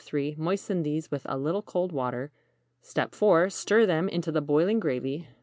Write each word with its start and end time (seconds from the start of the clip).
Moisten 0.35 0.81
these 0.81 1.11
with 1.11 1.27
a 1.29 1.37
little 1.37 1.61
cold 1.61 1.91
water. 1.91 2.31
4. 3.11 3.51
Stir 3.51 3.85
them 3.85 4.09
into 4.09 4.31
the 4.31 4.41
boiling 4.41 4.79
gravy. 4.79 5.27